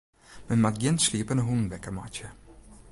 [0.47, 2.27] Men moat gjin sliepende hûnen wekker meitsje.